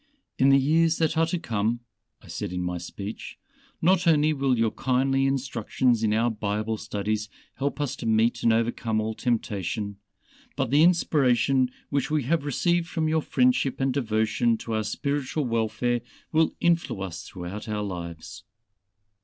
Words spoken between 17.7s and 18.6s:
lives."